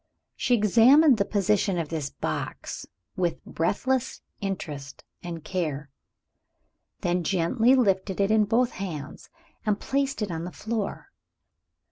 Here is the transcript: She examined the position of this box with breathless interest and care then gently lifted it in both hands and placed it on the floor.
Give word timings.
She 0.35 0.55
examined 0.55 1.17
the 1.19 1.25
position 1.25 1.77
of 1.77 1.89
this 1.89 2.09
box 2.09 2.87
with 3.15 3.45
breathless 3.45 4.21
interest 4.39 5.03
and 5.21 5.43
care 5.43 5.91
then 7.01 7.23
gently 7.23 7.75
lifted 7.75 8.19
it 8.19 8.31
in 8.31 8.45
both 8.45 8.71
hands 8.71 9.29
and 9.63 9.79
placed 9.79 10.23
it 10.23 10.31
on 10.31 10.43
the 10.43 10.51
floor. 10.51 11.11